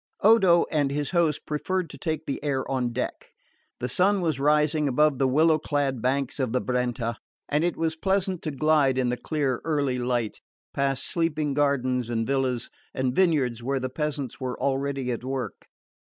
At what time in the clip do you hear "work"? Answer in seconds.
15.23-15.67